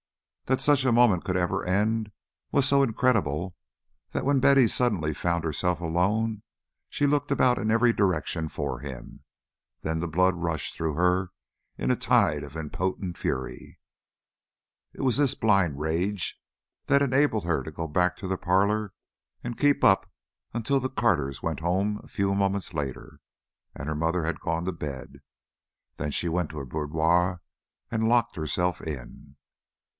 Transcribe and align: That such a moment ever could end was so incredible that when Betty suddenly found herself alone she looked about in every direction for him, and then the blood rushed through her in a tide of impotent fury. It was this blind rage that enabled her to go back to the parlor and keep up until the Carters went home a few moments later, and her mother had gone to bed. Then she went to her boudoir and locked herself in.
That 0.45 0.59
such 0.59 0.83
a 0.83 0.91
moment 0.91 1.29
ever 1.29 1.59
could 1.61 1.69
end 1.71 2.11
was 2.51 2.67
so 2.67 2.81
incredible 2.81 3.55
that 4.13 4.25
when 4.25 4.39
Betty 4.39 4.67
suddenly 4.67 5.13
found 5.13 5.43
herself 5.43 5.79
alone 5.79 6.41
she 6.89 7.05
looked 7.05 7.31
about 7.31 7.59
in 7.59 7.69
every 7.71 7.93
direction 7.93 8.49
for 8.49 8.79
him, 8.79 9.05
and 9.05 9.21
then 9.83 9.99
the 9.99 10.07
blood 10.07 10.35
rushed 10.35 10.73
through 10.73 10.95
her 10.95 11.29
in 11.77 11.91
a 11.91 11.95
tide 11.95 12.43
of 12.43 12.57
impotent 12.57 13.17
fury. 13.19 13.79
It 14.91 15.01
was 15.01 15.17
this 15.17 15.35
blind 15.35 15.79
rage 15.79 16.41
that 16.87 17.03
enabled 17.03 17.45
her 17.45 17.61
to 17.63 17.71
go 17.71 17.87
back 17.87 18.17
to 18.17 18.27
the 18.27 18.37
parlor 18.37 18.93
and 19.43 19.57
keep 19.57 19.83
up 19.83 20.11
until 20.51 20.79
the 20.79 20.89
Carters 20.89 21.43
went 21.43 21.59
home 21.59 22.01
a 22.03 22.07
few 22.07 22.33
moments 22.33 22.73
later, 22.73 23.19
and 23.75 23.87
her 23.87 23.95
mother 23.95 24.23
had 24.25 24.41
gone 24.41 24.65
to 24.65 24.73
bed. 24.73 25.21
Then 25.97 26.09
she 26.09 26.27
went 26.27 26.49
to 26.49 26.57
her 26.57 26.65
boudoir 26.65 27.41
and 27.91 28.09
locked 28.09 28.35
herself 28.35 28.81
in. 28.81 29.35